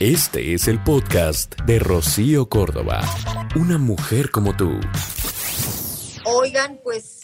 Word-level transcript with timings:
Este 0.00 0.54
es 0.54 0.66
el 0.66 0.82
podcast 0.82 1.54
de 1.66 1.78
Rocío 1.78 2.48
Córdoba. 2.48 3.00
Una 3.54 3.78
mujer 3.78 4.32
como 4.32 4.56
tú. 4.56 4.80
Oigan, 6.24 6.80
pues 6.82 7.20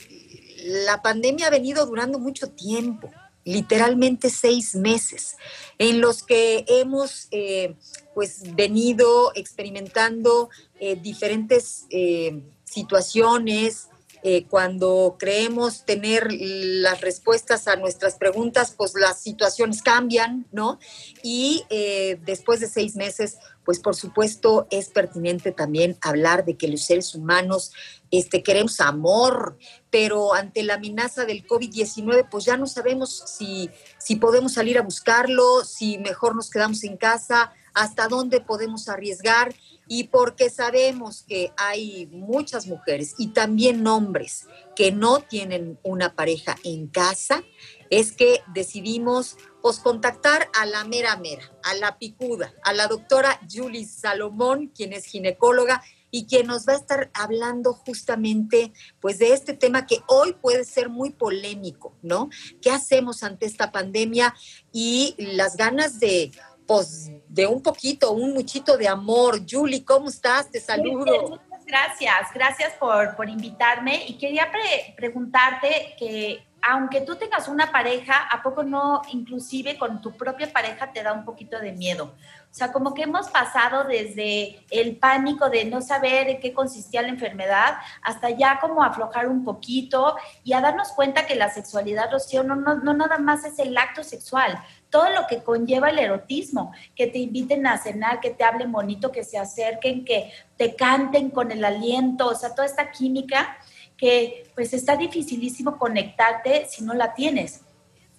la 0.65 1.02
pandemia 1.02 1.48
ha 1.48 1.51
venido 1.51 1.84
durando 1.84 2.20
mucho 2.20 2.48
tiempo, 2.51 3.11
literalmente 3.45 4.30
seis 4.30 4.77
meses, 4.77 5.37
en 5.78 6.01
los 6.01 6.23
que 6.23 6.64
hemos 6.69 7.27
eh, 7.33 7.75
pues 8.14 8.55
venido 8.55 9.33
experimentando 9.34 10.48
eh, 10.78 10.95
diferentes 10.95 11.87
eh, 11.91 12.41
situaciones, 12.62 13.89
eh, 14.23 14.45
cuando 14.48 15.16
creemos 15.19 15.84
tener 15.87 16.28
las 16.30 17.01
respuestas 17.01 17.69
a 17.69 17.77
nuestras 17.77 18.16
preguntas, 18.16 18.74
pues 18.77 18.92
las 18.95 19.20
situaciones 19.20 19.83
cambian, 19.83 20.47
¿no? 20.52 20.78
Y 21.23 21.65
eh, 21.70 22.19
después 22.25 22.61
de 22.61 22.69
seis 22.69 22.97
meses, 22.97 23.38
pues 23.64 23.78
por 23.78 23.97
supuesto 23.97 24.66
es 24.70 24.89
pertinente 24.89 25.53
también 25.53 25.97
hablar 26.03 26.45
de 26.45 26.56
que 26.56 26.69
los 26.69 26.83
seres 26.83 27.14
humanos 27.14 27.72
este, 28.11 28.42
queremos 28.42 28.80
amor, 28.80 29.56
pero 29.91 30.34
ante 30.34 30.62
la 30.64 30.75
amenaza 30.75 31.25
del 31.25 31.47
COVID-19, 31.47 32.28
pues 32.30 32.45
ya 32.45 32.56
no 32.56 32.67
sabemos 32.67 33.23
si, 33.27 33.70
si 33.98 34.17
podemos 34.17 34.55
salir 34.55 34.78
a 34.78 34.83
buscarlo, 34.83 35.64
si 35.64 35.98
mejor 35.98 36.34
nos 36.34 36.50
quedamos 36.50 36.84
en 36.84 36.97
casa, 36.97 37.52
hasta 37.73 38.08
dónde 38.08 38.41
podemos 38.41 38.89
arriesgar 38.89 39.55
y 39.92 40.05
porque 40.05 40.50
sabemos 40.50 41.24
que 41.27 41.52
hay 41.56 42.06
muchas 42.12 42.69
mujeres 42.69 43.16
y 43.19 43.33
también 43.33 43.84
hombres 43.88 44.46
que 44.77 44.92
no 44.92 45.19
tienen 45.19 45.80
una 45.83 46.14
pareja 46.14 46.55
en 46.62 46.86
casa, 46.86 47.42
es 47.91 48.12
que 48.12 48.41
decidimos 48.55 49.36
pues, 49.61 49.80
contactar 49.80 50.48
a 50.55 50.64
la 50.64 50.84
mera 50.84 51.16
mera, 51.16 51.42
a 51.64 51.74
la 51.74 51.98
picuda, 51.98 52.55
a 52.62 52.72
la 52.72 52.86
doctora 52.86 53.41
Julie 53.52 53.84
Salomón, 53.84 54.68
quien 54.68 54.92
es 54.92 55.06
ginecóloga 55.06 55.83
y 56.12 56.27
quien 56.27 56.46
nos 56.46 56.68
va 56.68 56.74
a 56.74 56.77
estar 56.77 57.11
hablando 57.12 57.72
justamente 57.72 58.72
pues 59.00 59.18
de 59.18 59.33
este 59.33 59.55
tema 59.55 59.86
que 59.86 60.02
hoy 60.06 60.34
puede 60.34 60.64
ser 60.64 60.88
muy 60.88 61.11
polémico, 61.11 61.96
¿no? 62.02 62.30
¿Qué 62.62 62.70
hacemos 62.70 63.24
ante 63.24 63.46
esta 63.46 63.72
pandemia 63.72 64.34
y 64.72 65.14
las 65.18 65.56
ganas 65.56 65.98
de 65.98 66.30
pues 66.71 67.11
de 67.27 67.49
un 67.49 67.61
poquito, 67.61 68.13
un 68.13 68.33
muchito 68.33 68.77
de 68.77 68.87
amor. 68.87 69.41
Julie, 69.45 69.85
¿cómo 69.85 70.09
estás? 70.09 70.49
Te 70.53 70.61
saludo. 70.61 71.31
Muchas 71.31 71.67
gracias, 71.67 72.33
gracias 72.33 72.75
por, 72.75 73.17
por 73.17 73.29
invitarme 73.29 74.05
y 74.07 74.17
quería 74.17 74.49
preguntarte 74.97 75.97
que 75.98 76.47
aunque 76.63 77.01
tú 77.01 77.17
tengas 77.17 77.48
una 77.48 77.73
pareja, 77.73 78.29
¿a 78.31 78.43
poco 78.43 78.63
no 78.63 79.03
inclusive 79.13 79.79
con 79.79 80.01
tu 80.01 80.17
propia 80.17 80.53
pareja 80.53 80.93
te 80.93 81.03
da 81.03 81.13
un 81.13 81.25
poquito 81.25 81.59
de 81.59 81.73
miedo? 81.73 82.15
O 82.51 82.55
sea, 82.55 82.73
como 82.73 82.95
que 82.95 83.03
hemos 83.03 83.29
pasado 83.31 83.85
desde 83.85 84.65
el 84.71 84.97
pánico 84.97 85.48
de 85.51 85.65
no 85.65 85.81
saber 85.81 86.29
en 86.29 86.41
qué 86.41 86.53
consistía 86.53 87.03
la 87.03 87.09
enfermedad 87.09 87.79
hasta 88.03 88.31
ya 88.31 88.59
como 88.61 88.83
aflojar 88.83 89.29
un 89.29 89.45
poquito 89.45 90.17
y 90.45 90.53
a 90.53 90.61
darnos 90.61 90.89
cuenta 90.92 91.27
que 91.27 91.36
la 91.36 91.48
sexualidad, 91.48 92.11
Rocío, 92.13 92.42
no, 92.42 92.57
no, 92.57 92.75
no 92.75 92.92
nada 92.92 93.19
más 93.19 93.45
es 93.45 93.59
el 93.59 93.77
acto 93.77 94.03
sexual, 94.03 94.63
todo 94.90 95.08
lo 95.11 95.27
que 95.28 95.42
conlleva 95.42 95.90
el 95.90 95.98
erotismo, 95.98 96.73
que 96.95 97.06
te 97.06 97.18
inviten 97.18 97.67
a 97.67 97.78
cenar, 97.78 98.20
que 98.20 98.30
te 98.30 98.45
hablen 98.45 98.73
bonito, 98.73 99.12
que 99.12 99.24
se 99.24 99.39
acerquen, 99.39 100.05
que 100.05 100.33
te 100.56 100.74
canten 100.74 101.30
con 101.30 101.52
el 101.52 101.64
aliento, 101.64 102.27
o 102.27 102.34
sea, 102.34 102.55
toda 102.55 102.67
esta 102.67 102.90
química 102.90 103.56
que 103.96 104.50
pues 104.55 104.73
está 104.73 104.96
dificilísimo 104.96 105.79
conectarte 105.79 106.67
si 106.67 106.83
no 106.83 106.95
la 106.95 107.14
tienes. 107.14 107.62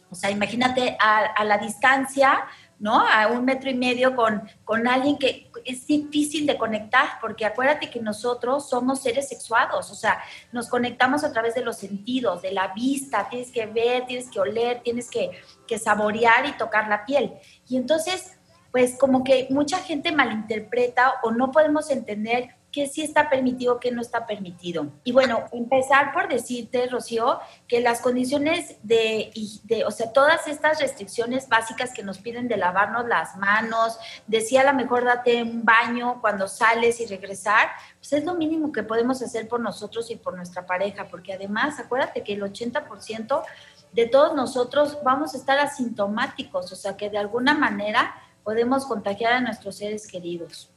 O 0.09 0.15
sea, 0.15 0.31
imagínate 0.31 0.97
a, 0.99 1.19
a 1.19 1.43
la 1.43 1.57
distancia, 1.57 2.45
¿no? 2.79 2.99
A 2.99 3.27
un 3.27 3.45
metro 3.45 3.69
y 3.69 3.75
medio 3.75 4.15
con, 4.15 4.41
con 4.65 4.87
alguien 4.87 5.17
que 5.17 5.50
es 5.65 5.85
difícil 5.87 6.45
de 6.45 6.57
conectar, 6.57 7.19
porque 7.19 7.45
acuérdate 7.45 7.89
que 7.89 7.99
nosotros 7.99 8.69
somos 8.69 9.01
seres 9.01 9.29
sexuados, 9.29 9.91
o 9.91 9.95
sea, 9.95 10.21
nos 10.51 10.69
conectamos 10.69 11.23
a 11.23 11.31
través 11.31 11.55
de 11.55 11.61
los 11.61 11.77
sentidos, 11.77 12.41
de 12.41 12.51
la 12.51 12.69
vista, 12.69 13.27
tienes 13.29 13.51
que 13.51 13.65
ver, 13.65 14.05
tienes 14.05 14.29
que 14.29 14.39
oler, 14.39 14.81
tienes 14.83 15.09
que, 15.09 15.31
que 15.67 15.77
saborear 15.77 16.45
y 16.45 16.53
tocar 16.53 16.87
la 16.87 17.05
piel. 17.05 17.33
Y 17.67 17.77
entonces, 17.77 18.37
pues 18.71 18.97
como 18.97 19.23
que 19.23 19.47
mucha 19.49 19.79
gente 19.79 20.11
malinterpreta 20.11 21.15
o 21.23 21.31
no 21.31 21.51
podemos 21.51 21.89
entender 21.89 22.55
qué 22.71 22.87
sí 22.87 23.01
está 23.01 23.29
permitido, 23.29 23.79
qué 23.79 23.91
no 23.91 24.01
está 24.01 24.25
permitido. 24.25 24.87
Y 25.03 25.11
bueno, 25.11 25.45
empezar 25.51 26.13
por 26.13 26.27
decirte, 26.27 26.87
Rocío, 26.87 27.39
que 27.67 27.81
las 27.81 28.01
condiciones 28.01 28.77
de, 28.83 29.31
de, 29.63 29.85
o 29.85 29.91
sea, 29.91 30.13
todas 30.13 30.47
estas 30.47 30.79
restricciones 30.79 31.49
básicas 31.49 31.93
que 31.93 32.03
nos 32.03 32.19
piden 32.19 32.47
de 32.47 32.57
lavarnos 32.57 33.07
las 33.07 33.35
manos, 33.35 33.99
decía 34.27 34.61
a 34.61 34.71
lo 34.71 34.73
mejor 34.73 35.03
date 35.03 35.43
un 35.43 35.65
baño 35.65 36.19
cuando 36.21 36.47
sales 36.47 36.99
y 37.01 37.05
regresar, 37.05 37.69
pues 37.97 38.13
es 38.13 38.23
lo 38.23 38.35
mínimo 38.35 38.71
que 38.71 38.83
podemos 38.83 39.21
hacer 39.21 39.47
por 39.47 39.59
nosotros 39.59 40.09
y 40.09 40.15
por 40.15 40.35
nuestra 40.35 40.65
pareja, 40.65 41.07
porque 41.09 41.33
además, 41.33 41.79
acuérdate 41.79 42.23
que 42.23 42.33
el 42.33 42.41
80% 42.41 43.43
de 43.91 44.07
todos 44.07 44.33
nosotros 44.35 44.97
vamos 45.03 45.33
a 45.33 45.37
estar 45.37 45.59
asintomáticos, 45.59 46.71
o 46.71 46.75
sea 46.75 46.95
que 46.95 47.09
de 47.09 47.17
alguna 47.17 47.53
manera 47.53 48.15
podemos 48.43 48.85
contagiar 48.85 49.33
a 49.33 49.41
nuestros 49.41 49.75
seres 49.77 50.07
queridos. 50.07 50.70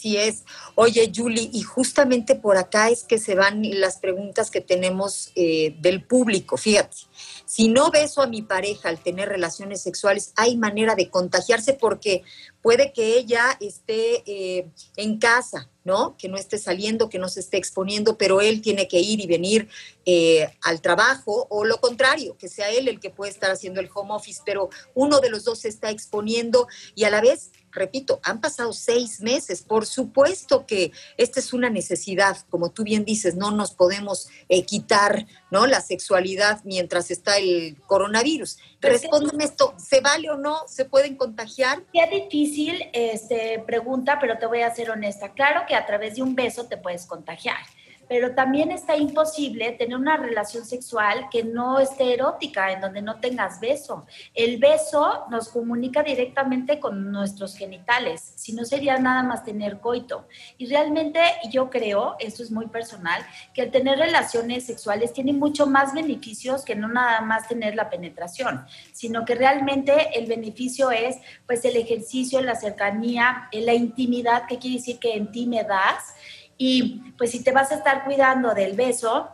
Así 0.00 0.16
es. 0.16 0.44
Oye, 0.76 1.12
Julie, 1.14 1.50
y 1.52 1.60
justamente 1.60 2.34
por 2.34 2.56
acá 2.56 2.88
es 2.88 3.04
que 3.04 3.18
se 3.18 3.34
van 3.34 3.60
las 3.80 3.98
preguntas 3.98 4.50
que 4.50 4.62
tenemos 4.62 5.30
eh, 5.34 5.76
del 5.82 6.02
público. 6.02 6.56
Fíjate, 6.56 6.96
si 7.44 7.68
no 7.68 7.90
beso 7.90 8.22
a 8.22 8.26
mi 8.26 8.40
pareja 8.40 8.88
al 8.88 8.98
tener 8.98 9.28
relaciones 9.28 9.82
sexuales, 9.82 10.32
hay 10.36 10.56
manera 10.56 10.94
de 10.94 11.10
contagiarse 11.10 11.74
porque 11.74 12.22
puede 12.62 12.94
que 12.94 13.18
ella 13.18 13.58
esté 13.60 14.22
eh, 14.24 14.70
en 14.96 15.18
casa, 15.18 15.68
¿no? 15.84 16.16
Que 16.16 16.28
no 16.28 16.38
esté 16.38 16.56
saliendo, 16.56 17.10
que 17.10 17.18
no 17.18 17.28
se 17.28 17.40
esté 17.40 17.58
exponiendo, 17.58 18.16
pero 18.16 18.40
él 18.40 18.62
tiene 18.62 18.88
que 18.88 19.00
ir 19.00 19.20
y 19.20 19.26
venir 19.26 19.68
eh, 20.06 20.48
al 20.62 20.80
trabajo, 20.80 21.46
o 21.50 21.64
lo 21.64 21.78
contrario, 21.78 22.38
que 22.38 22.48
sea 22.48 22.70
él 22.70 22.88
el 22.88 23.00
que 23.00 23.10
puede 23.10 23.32
estar 23.32 23.50
haciendo 23.50 23.80
el 23.80 23.90
home 23.92 24.14
office, 24.14 24.40
pero 24.46 24.70
uno 24.94 25.20
de 25.20 25.28
los 25.28 25.44
dos 25.44 25.60
se 25.60 25.68
está 25.68 25.90
exponiendo 25.90 26.68
y 26.94 27.04
a 27.04 27.10
la 27.10 27.20
vez 27.20 27.50
repito, 27.72 28.20
han 28.22 28.40
pasado 28.40 28.72
seis 28.72 29.20
meses. 29.20 29.62
Por 29.62 29.86
supuesto 29.86 30.66
que 30.66 30.92
esta 31.16 31.40
es 31.40 31.52
una 31.52 31.70
necesidad, 31.70 32.36
como 32.48 32.70
tú 32.70 32.84
bien 32.84 33.04
dices, 33.04 33.34
no 33.34 33.50
nos 33.50 33.72
podemos 33.72 34.28
eh, 34.48 34.64
quitar 34.64 35.26
¿no? 35.50 35.66
la 35.66 35.80
sexualidad 35.80 36.60
mientras 36.64 37.10
está 37.10 37.38
el 37.38 37.76
coronavirus. 37.86 38.58
Respóndeme 38.80 39.44
esto, 39.44 39.74
¿se 39.76 40.00
vale 40.00 40.30
o 40.30 40.36
no? 40.36 40.66
¿Se 40.66 40.84
pueden 40.84 41.16
contagiar? 41.16 41.82
Qué 41.92 42.06
difícil 42.06 42.82
este, 42.92 43.58
pregunta, 43.66 44.18
pero 44.20 44.38
te 44.38 44.46
voy 44.46 44.62
a 44.62 44.74
ser 44.74 44.90
honesta. 44.90 45.32
Claro 45.32 45.62
que 45.68 45.74
a 45.74 45.84
través 45.86 46.16
de 46.16 46.22
un 46.22 46.34
beso 46.34 46.66
te 46.66 46.76
puedes 46.76 47.06
contagiar 47.06 47.58
pero 48.10 48.34
también 48.34 48.72
está 48.72 48.96
imposible 48.96 49.70
tener 49.70 49.96
una 49.96 50.16
relación 50.16 50.64
sexual 50.64 51.28
que 51.30 51.44
no 51.44 51.78
esté 51.78 52.12
erótica, 52.12 52.72
en 52.72 52.80
donde 52.80 53.02
no 53.02 53.20
tengas 53.20 53.60
beso. 53.60 54.04
El 54.34 54.58
beso 54.58 55.26
nos 55.30 55.48
comunica 55.48 56.02
directamente 56.02 56.80
con 56.80 57.12
nuestros 57.12 57.54
genitales, 57.54 58.32
si 58.34 58.52
no 58.52 58.64
sería 58.64 58.98
nada 58.98 59.22
más 59.22 59.44
tener 59.44 59.78
coito. 59.78 60.26
Y 60.58 60.66
realmente 60.66 61.20
yo 61.52 61.70
creo, 61.70 62.16
esto 62.18 62.42
es 62.42 62.50
muy 62.50 62.66
personal, 62.66 63.24
que 63.54 63.62
el 63.62 63.70
tener 63.70 63.96
relaciones 63.96 64.66
sexuales 64.66 65.12
tiene 65.12 65.32
mucho 65.32 65.68
más 65.68 65.94
beneficios 65.94 66.64
que 66.64 66.74
no 66.74 66.88
nada 66.88 67.20
más 67.20 67.46
tener 67.46 67.76
la 67.76 67.90
penetración, 67.90 68.66
sino 68.92 69.24
que 69.24 69.36
realmente 69.36 70.18
el 70.18 70.26
beneficio 70.26 70.90
es 70.90 71.16
pues 71.46 71.64
el 71.64 71.76
ejercicio, 71.76 72.42
la 72.42 72.56
cercanía, 72.56 73.48
la 73.52 73.74
intimidad, 73.74 74.48
que 74.48 74.58
quiere 74.58 74.78
decir 74.78 74.98
que 74.98 75.14
en 75.14 75.30
ti 75.30 75.46
me 75.46 75.62
das 75.62 76.12
y 76.62 77.14
pues 77.16 77.30
si 77.30 77.42
te 77.42 77.52
vas 77.52 77.72
a 77.72 77.76
estar 77.76 78.04
cuidando 78.04 78.52
del 78.52 78.76
beso, 78.76 79.30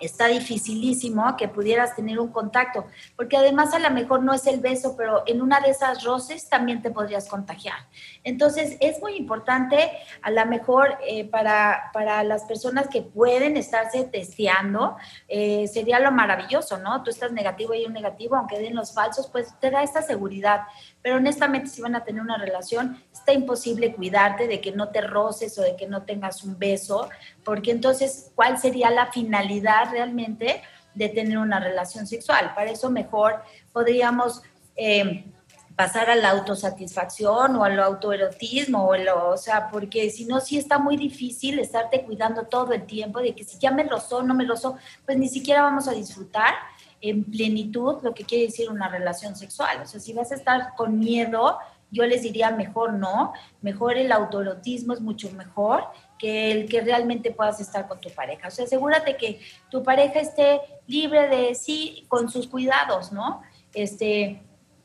está 0.00 0.28
dificilísimo 0.28 1.36
que 1.36 1.48
pudieras 1.48 1.94
tener 1.94 2.18
un 2.18 2.28
contacto, 2.28 2.86
porque 3.16 3.36
además 3.36 3.74
a 3.74 3.78
lo 3.78 3.90
mejor 3.90 4.22
no 4.22 4.32
es 4.32 4.46
el 4.46 4.60
beso, 4.60 4.94
pero 4.96 5.22
en 5.26 5.40
una 5.42 5.60
de 5.60 5.70
esas 5.70 6.04
roces 6.04 6.48
también 6.48 6.82
te 6.82 6.90
podrías 6.90 7.28
contagiar. 7.28 7.76
Entonces 8.24 8.76
es 8.80 9.00
muy 9.00 9.16
importante, 9.16 9.90
a 10.22 10.30
lo 10.30 10.44
mejor 10.46 10.98
eh, 11.06 11.24
para, 11.24 11.90
para, 11.92 12.22
las 12.24 12.44
personas 12.44 12.88
que 12.88 13.02
pueden 13.02 13.56
estarse 13.56 14.04
testeando, 14.04 14.96
eh, 15.28 15.68
sería 15.68 16.00
lo 16.00 16.10
maravilloso, 16.10 16.78
¿no? 16.78 17.02
Tú 17.02 17.10
estás 17.10 17.32
negativo 17.32 17.74
y 17.74 17.84
un 17.84 17.92
negativo, 17.92 18.36
aunque 18.36 18.58
den 18.58 18.74
los 18.74 18.92
falsos, 18.92 19.28
pues 19.28 19.54
te 19.60 19.70
da 19.70 19.82
esta 19.82 20.02
seguridad. 20.02 20.62
pero 21.02 21.16
honestamente 21.16 21.68
si 21.68 21.80
van 21.80 21.94
a 21.94 22.04
tener 22.04 22.20
una 22.20 22.36
relación, 22.36 23.00
está 23.12 23.32
imposible 23.32 23.94
cuidarte 23.94 24.48
de 24.48 24.60
que 24.60 24.72
no 24.72 24.88
te 24.88 25.00
roces 25.00 25.58
o 25.58 25.62
de 25.62 25.76
que 25.76 25.86
no 25.86 26.02
tengas 26.02 26.42
un 26.42 26.58
beso, 26.58 27.08
porque 27.46 27.70
entonces, 27.70 28.32
¿cuál 28.34 28.58
sería 28.58 28.90
la 28.90 29.06
finalidad 29.12 29.90
realmente 29.92 30.60
de 30.94 31.08
tener 31.08 31.38
una 31.38 31.60
relación 31.60 32.06
sexual? 32.06 32.52
Para 32.54 32.70
eso 32.70 32.90
mejor 32.90 33.42
podríamos... 33.72 34.42
Eh, 34.76 35.24
pasar 35.76 36.08
a 36.08 36.16
la 36.16 36.30
autosatisfacción 36.30 37.54
o 37.56 37.62
al 37.62 37.78
autoerotismo, 37.78 38.86
o, 38.86 38.96
lo, 38.96 39.28
o 39.28 39.36
sea, 39.36 39.68
porque 39.70 40.08
si 40.08 40.24
no, 40.24 40.40
sí 40.40 40.56
está 40.56 40.78
muy 40.78 40.96
difícil 40.96 41.58
estarte 41.58 42.02
cuidando 42.02 42.44
todo 42.44 42.72
el 42.72 42.86
tiempo 42.86 43.20
de 43.20 43.34
que 43.34 43.44
si 43.44 43.58
ya 43.58 43.70
me 43.70 43.84
rozó, 43.84 44.22
no 44.22 44.34
me 44.34 44.46
rozó, 44.46 44.78
pues 45.04 45.18
ni 45.18 45.28
siquiera 45.28 45.62
vamos 45.62 45.86
a 45.86 45.92
disfrutar 45.92 46.54
en 47.02 47.24
plenitud 47.24 47.96
lo 48.02 48.14
que 48.14 48.24
quiere 48.24 48.46
decir 48.46 48.70
una 48.70 48.88
relación 48.88 49.36
sexual. 49.36 49.82
O 49.82 49.86
sea, 49.86 50.00
si 50.00 50.14
vas 50.14 50.32
a 50.32 50.36
estar 50.36 50.74
con 50.76 50.98
miedo, 50.98 51.58
yo 51.90 52.06
les 52.06 52.22
diría 52.22 52.50
mejor 52.50 52.94
no, 52.94 53.34
mejor 53.60 53.98
el 53.98 54.12
autoerotismo 54.12 54.94
es 54.94 55.02
mucho 55.02 55.30
mejor 55.32 55.84
que 56.18 56.50
el 56.50 56.68
que 56.68 56.80
realmente 56.80 57.30
puedas 57.30 57.60
estar 57.60 57.86
con 57.88 58.00
tu 58.00 58.10
pareja. 58.10 58.48
O 58.48 58.50
sea, 58.50 58.64
asegúrate 58.64 59.16
que 59.16 59.40
tu 59.70 59.82
pareja 59.82 60.20
esté 60.20 60.60
libre 60.86 61.28
de 61.28 61.54
sí, 61.54 62.04
con 62.08 62.30
sus 62.30 62.46
cuidados, 62.46 63.12
¿no? 63.12 63.42
Este, 63.74 64.42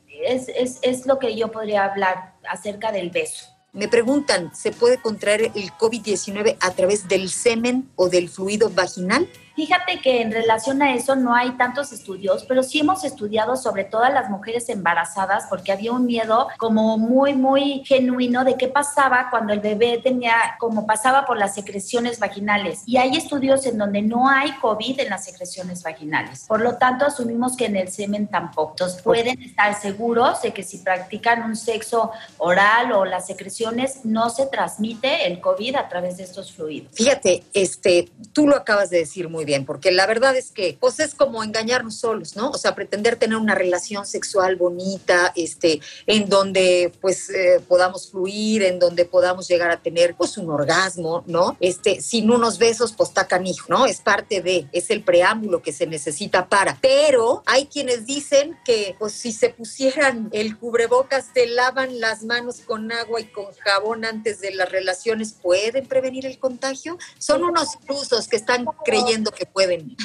es, 0.08 0.48
es, 0.48 0.78
es 0.82 1.06
lo 1.06 1.18
que 1.18 1.34
yo 1.36 1.50
podría 1.50 1.84
hablar 1.84 2.34
acerca 2.48 2.92
del 2.92 3.10
beso. 3.10 3.46
Me 3.72 3.88
preguntan, 3.88 4.54
¿se 4.54 4.70
puede 4.70 5.00
contraer 5.00 5.50
el 5.54 5.72
COVID-19 5.72 6.58
a 6.60 6.70
través 6.72 7.08
del 7.08 7.30
semen 7.30 7.90
o 7.96 8.10
del 8.10 8.28
fluido 8.28 8.68
vaginal? 8.68 9.26
Fíjate 9.54 10.00
que 10.00 10.22
en 10.22 10.32
relación 10.32 10.82
a 10.82 10.94
eso 10.94 11.14
no 11.14 11.34
hay 11.34 11.52
tantos 11.52 11.92
estudios, 11.92 12.44
pero 12.44 12.62
sí 12.62 12.80
hemos 12.80 13.04
estudiado 13.04 13.56
sobre 13.56 13.84
todo 13.84 14.02
a 14.04 14.10
las 14.10 14.30
mujeres 14.30 14.68
embarazadas 14.68 15.46
porque 15.48 15.72
había 15.72 15.92
un 15.92 16.06
miedo 16.06 16.48
como 16.58 16.98
muy, 16.98 17.34
muy 17.34 17.82
genuino 17.84 18.44
de 18.44 18.56
qué 18.56 18.68
pasaba 18.68 19.28
cuando 19.30 19.52
el 19.52 19.60
bebé 19.60 20.00
tenía, 20.02 20.34
como 20.58 20.86
pasaba 20.86 21.24
por 21.24 21.38
las 21.38 21.54
secreciones 21.54 22.18
vaginales. 22.18 22.82
Y 22.86 22.96
hay 22.96 23.16
estudios 23.16 23.66
en 23.66 23.78
donde 23.78 24.02
no 24.02 24.28
hay 24.28 24.52
COVID 24.58 25.00
en 25.00 25.10
las 25.10 25.24
secreciones 25.24 25.82
vaginales. 25.82 26.44
Por 26.46 26.60
lo 26.60 26.76
tanto, 26.76 27.06
asumimos 27.06 27.56
que 27.56 27.66
en 27.66 27.76
el 27.76 27.88
semen 27.88 28.28
tampoco. 28.28 28.72
Entonces, 28.72 29.02
pueden 29.02 29.42
estar 29.42 29.78
seguros 29.80 30.42
de 30.42 30.52
que 30.52 30.62
si 30.62 30.78
practican 30.78 31.42
un 31.42 31.56
sexo 31.56 32.12
oral 32.38 32.92
o 32.92 33.04
las 33.04 33.26
secreciones, 33.26 34.04
no 34.04 34.30
se 34.30 34.46
transmite 34.46 35.26
el 35.26 35.40
COVID 35.40 35.76
a 35.76 35.88
través 35.88 36.16
de 36.16 36.24
estos 36.24 36.52
fluidos. 36.52 36.92
Fíjate, 36.94 37.44
este, 37.52 38.10
tú 38.32 38.46
lo 38.46 38.56
acabas 38.56 38.90
de 38.90 38.98
decir 38.98 39.28
muy 39.28 39.41
bien, 39.44 39.64
porque 39.64 39.90
la 39.90 40.06
verdad 40.06 40.36
es 40.36 40.50
que 40.50 40.76
pues 40.80 41.00
es 41.00 41.14
como 41.14 41.42
engañarnos 41.42 41.96
solos, 41.96 42.36
¿no? 42.36 42.50
O 42.50 42.58
sea, 42.58 42.74
pretender 42.74 43.16
tener 43.16 43.36
una 43.36 43.54
relación 43.54 44.06
sexual 44.06 44.56
bonita, 44.56 45.32
este, 45.36 45.80
en 46.06 46.28
donde 46.28 46.92
pues 47.00 47.30
eh, 47.30 47.60
podamos 47.66 48.10
fluir, 48.10 48.62
en 48.62 48.78
donde 48.78 49.04
podamos 49.04 49.48
llegar 49.48 49.70
a 49.70 49.80
tener 49.80 50.14
pues 50.14 50.36
un 50.38 50.50
orgasmo, 50.50 51.24
¿no? 51.26 51.56
Este, 51.60 52.00
sin 52.00 52.30
unos 52.30 52.58
besos, 52.58 52.92
pues 52.92 53.10
está 53.10 53.26
canijo, 53.26 53.66
¿no? 53.68 53.86
Es 53.86 54.00
parte 54.00 54.40
de, 54.40 54.66
es 54.72 54.90
el 54.90 55.02
preámbulo 55.02 55.62
que 55.62 55.72
se 55.72 55.86
necesita 55.86 56.48
para. 56.48 56.78
Pero 56.80 57.42
hay 57.46 57.66
quienes 57.66 58.06
dicen 58.06 58.56
que 58.64 58.96
pues 58.98 59.12
si 59.12 59.32
se 59.32 59.50
pusieran 59.50 60.28
el 60.32 60.58
cubrebocas, 60.58 61.26
se 61.34 61.46
lavan 61.46 62.00
las 62.00 62.22
manos 62.22 62.60
con 62.60 62.92
agua 62.92 63.20
y 63.20 63.24
con 63.24 63.46
jabón 63.64 64.04
antes 64.04 64.40
de 64.40 64.54
las 64.54 64.70
relaciones, 64.70 65.32
¿pueden 65.32 65.86
prevenir 65.86 66.26
el 66.26 66.38
contagio? 66.38 66.98
Son 67.18 67.42
unos 67.44 67.68
usos 67.88 68.28
que 68.28 68.36
están 68.36 68.66
creyendo 68.84 69.31
que 69.32 69.46
pueden. 69.46 69.96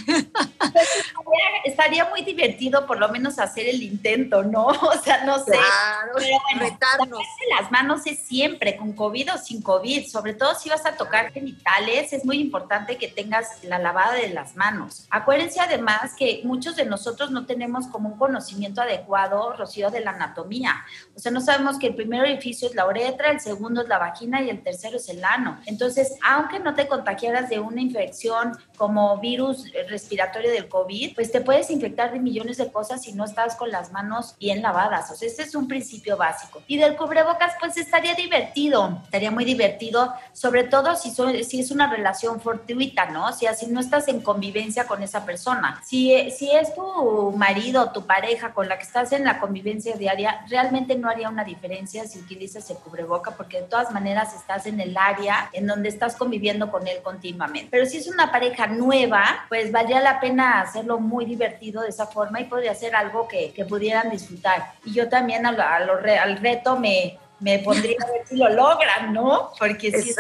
estaría, 1.65 2.05
muy 2.05 2.21
divertido 2.21 2.85
por 2.85 2.99
lo 2.99 3.09
menos 3.09 3.39
hacer 3.39 3.67
el 3.67 3.81
intento, 3.81 4.43
¿no? 4.43 4.67
O 4.87 5.03
sea, 5.03 5.25
no 5.25 5.37
sé. 5.39 5.51
Claro, 5.51 6.13
pero 6.15 6.37
retarnos. 6.59 7.19
las 7.59 7.71
manos 7.71 8.07
es 8.07 8.19
siempre, 8.19 8.77
con 8.77 8.93
COVID 8.93 9.33
o 9.33 9.37
sin 9.37 9.61
COVID, 9.61 10.07
sobre 10.07 10.33
todo 10.33 10.55
si 10.55 10.69
vas 10.69 10.85
a 10.85 10.95
tocar 10.95 11.31
genitales, 11.31 12.13
es 12.13 12.25
muy 12.25 12.39
importante 12.39 12.97
que 12.97 13.07
tengas 13.07 13.63
la 13.63 13.79
lavada 13.79 14.13
de 14.13 14.29
las 14.29 14.55
manos. 14.55 15.05
Acuérdense 15.09 15.59
además 15.59 16.13
que 16.17 16.41
muchos 16.43 16.75
de 16.75 16.85
nosotros 16.85 17.31
no 17.31 17.45
tenemos 17.45 17.87
como 17.87 18.09
un 18.09 18.17
conocimiento 18.17 18.81
adecuado, 18.81 19.53
Rocío, 19.53 19.89
de 19.89 20.01
la 20.01 20.11
anatomía. 20.11 20.85
O 21.15 21.19
sea, 21.19 21.31
no 21.31 21.41
sabemos 21.41 21.77
que 21.77 21.87
el 21.87 21.95
primer 21.95 22.21
orificio 22.21 22.69
es 22.69 22.75
la 22.75 22.87
uretra, 22.87 23.31
el 23.31 23.39
segundo 23.39 23.81
es 23.81 23.87
la 23.87 23.97
vagina 23.97 24.41
y 24.41 24.49
el 24.49 24.63
tercero 24.63 24.97
es 24.97 25.09
el 25.09 25.23
ano. 25.23 25.59
Entonces, 25.65 26.15
aunque 26.23 26.59
no 26.59 26.73
te 26.73 26.87
contagiaras 26.87 27.49
de 27.49 27.59
una 27.59 27.81
infección 27.81 28.57
como 28.77 29.16
virus 29.19 29.71
respiratorio 29.89 30.51
del 30.51 30.67
COVID, 30.67 31.15
pues 31.15 31.31
te 31.31 31.41
puedes 31.41 31.69
infectar 31.69 32.11
de 32.11 32.19
millones 32.19 32.57
de 32.57 32.71
cosas 32.71 33.01
si 33.01 33.13
no 33.13 33.25
estás 33.25 33.55
con 33.55 33.71
las 33.71 33.91
manos 33.91 34.35
bien 34.39 34.61
lavadas. 34.61 35.11
O 35.11 35.15
sea, 35.15 35.27
ese 35.27 35.43
es 35.43 35.55
un 35.55 35.67
principio 35.67 36.17
básico. 36.17 36.61
Y 36.67 36.77
del 36.77 36.95
cubrebocas, 36.95 37.53
pues 37.59 37.77
estaría 37.77 38.15
divertido, 38.15 39.01
estaría 39.03 39.31
muy 39.31 39.45
divertido, 39.45 40.13
sobre 40.33 40.63
todo 40.63 40.95
si, 40.95 41.11
si 41.43 41.59
es 41.59 41.71
una 41.71 41.89
relación 41.89 42.41
fortuita, 42.41 43.05
¿no? 43.09 43.27
O 43.27 43.33
sea, 43.33 43.53
si 43.53 43.67
no 43.67 43.79
estás 43.79 44.07
en 44.07 44.21
convivencia 44.21 44.85
con 44.85 45.03
esa 45.03 45.25
persona. 45.25 45.81
Si, 45.85 46.31
si 46.31 46.51
es 46.51 46.73
tu 46.75 47.31
marido, 47.37 47.91
tu 47.91 48.05
pareja 48.05 48.53
con 48.53 48.67
la 48.67 48.77
que 48.77 48.83
estás 48.83 49.11
en 49.11 49.23
la 49.23 49.39
convivencia 49.39 49.95
diaria, 49.95 50.45
realmente 50.49 50.95
no 50.95 51.09
haría 51.09 51.29
una 51.29 51.43
diferencia 51.43 52.05
si 52.05 52.19
utilizas 52.19 52.69
el 52.69 52.77
cubreboca, 52.77 53.31
porque 53.31 53.61
de 53.61 53.67
todas 53.67 53.91
maneras 53.91 54.33
estás 54.35 54.65
en 54.65 54.79
el 54.79 54.95
área 54.97 55.49
en 55.53 55.67
donde 55.67 55.89
estás 55.89 56.15
conviviendo 56.15 56.71
con 56.71 56.87
él 56.87 56.99
continuamente. 57.03 57.69
Pero 57.71 57.85
si 57.85 57.97
es 57.97 58.07
una 58.07 58.31
pareja 58.31 58.67
nueva, 58.67 59.06
pues 59.49 59.71
valdría 59.71 60.01
la 60.01 60.19
pena 60.19 60.61
hacerlo 60.61 60.99
muy 60.99 61.25
divertido 61.25 61.81
de 61.81 61.89
esa 61.89 62.07
forma 62.07 62.39
y 62.39 62.45
podría 62.45 62.73
ser 62.75 62.95
algo 62.95 63.27
que, 63.27 63.51
que 63.53 63.65
pudieran 63.65 64.09
disfrutar. 64.09 64.73
Y 64.85 64.93
yo 64.93 65.09
también 65.09 65.45
a 65.45 65.49
al 65.49 66.37
reto 66.37 66.77
me, 66.77 67.17
me 67.39 67.59
pondría 67.59 67.97
a 68.03 68.11
ver 68.11 68.27
si 68.27 68.35
lo 68.35 68.49
logran, 68.49 69.13
¿no? 69.13 69.51
Porque 69.59 69.91
sí 69.91 70.09
es 70.09 70.17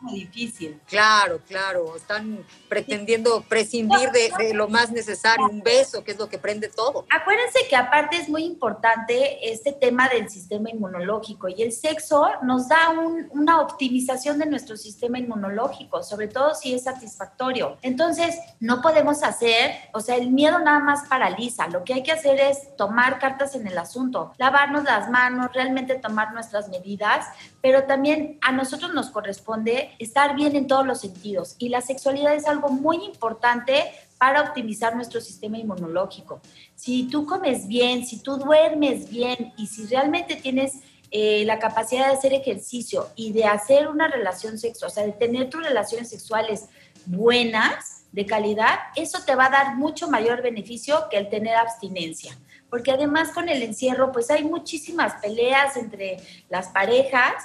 muy 0.00 0.20
difícil. 0.20 0.80
Claro, 0.86 1.40
claro. 1.46 1.96
Están 1.96 2.44
pretendiendo 2.68 3.42
prescindir 3.42 4.10
de, 4.10 4.54
lo 4.54 4.68
más 4.68 4.90
necesario, 4.90 5.46
un 5.46 5.62
beso, 5.62 6.04
que 6.04 6.12
es 6.12 6.18
lo 6.18 6.28
que 6.28 6.38
prende 6.38 6.68
todo. 6.68 7.06
Acuérdense 7.10 7.60
que 7.68 7.76
aparte 7.76 8.16
es 8.16 8.28
muy 8.28 8.44
importante 8.44 9.50
este 9.50 9.72
tema 9.72 10.08
del 10.08 10.28
sistema 10.30 10.70
inmunológico 10.70 11.48
y 11.48 11.62
el 11.62 11.72
sexo 11.72 12.28
nos 12.42 12.68
da 12.68 12.90
una 13.30 13.60
optimización 13.60 14.38
de 14.38 14.46
nuestro 14.46 14.76
sistema 14.76 15.18
inmunológico, 15.18 16.02
sobre 16.02 16.28
todo 16.28 16.54
si 16.54 16.74
es 16.74 16.84
satisfactorio. 16.84 17.78
Entonces, 17.82 18.38
no 18.60 18.80
podemos 18.80 19.22
hacer, 19.22 19.74
o 19.92 20.00
sea, 20.00 20.16
el 20.16 20.30
miedo 20.30 20.58
nada 20.58 20.78
más 20.78 21.08
paraliza. 21.08 21.66
Lo 21.68 21.84
que 21.84 21.94
hay 21.94 22.02
que 22.02 22.12
hacer 22.12 22.38
es 22.38 22.76
tomar 22.76 23.18
cartas 23.18 23.54
en 23.54 23.66
el 23.66 23.76
asunto, 23.78 24.32
lavarnos 24.38 24.84
las 24.84 25.10
manos, 25.10 25.50
realmente 25.52 25.96
tomar 25.96 26.32
nuestras 26.32 26.59
medidas, 26.68 27.26
pero 27.60 27.84
también 27.84 28.38
a 28.42 28.52
nosotros 28.52 28.92
nos 28.94 29.10
corresponde 29.10 29.90
estar 29.98 30.36
bien 30.36 30.54
en 30.56 30.66
todos 30.66 30.86
los 30.86 31.00
sentidos 31.00 31.56
y 31.58 31.68
la 31.68 31.80
sexualidad 31.80 32.34
es 32.34 32.46
algo 32.46 32.68
muy 32.68 33.04
importante 33.04 33.84
para 34.18 34.42
optimizar 34.42 34.94
nuestro 34.94 35.20
sistema 35.20 35.56
inmunológico. 35.56 36.40
Si 36.74 37.04
tú 37.04 37.24
comes 37.24 37.66
bien, 37.66 38.04
si 38.04 38.22
tú 38.22 38.36
duermes 38.36 39.08
bien 39.10 39.52
y 39.56 39.66
si 39.66 39.86
realmente 39.86 40.36
tienes 40.36 40.74
eh, 41.10 41.44
la 41.46 41.58
capacidad 41.58 42.06
de 42.06 42.12
hacer 42.12 42.34
ejercicio 42.34 43.08
y 43.16 43.32
de 43.32 43.44
hacer 43.44 43.88
una 43.88 44.08
relación 44.08 44.58
sexual, 44.58 44.90
o 44.90 44.94
sea, 44.94 45.04
de 45.04 45.12
tener 45.12 45.48
tus 45.50 45.64
relaciones 45.64 46.10
sexuales 46.10 46.66
buenas, 47.06 47.99
de 48.12 48.26
calidad, 48.26 48.78
eso 48.96 49.18
te 49.24 49.34
va 49.34 49.46
a 49.46 49.50
dar 49.50 49.76
mucho 49.76 50.08
mayor 50.08 50.42
beneficio 50.42 51.08
que 51.10 51.18
el 51.18 51.28
tener 51.28 51.56
abstinencia 51.56 52.36
porque 52.70 52.92
además 52.92 53.30
con 53.30 53.48
el 53.48 53.62
encierro 53.62 54.12
pues 54.12 54.30
hay 54.30 54.44
muchísimas 54.44 55.14
peleas 55.14 55.76
entre 55.76 56.18
las 56.48 56.68
parejas 56.68 57.44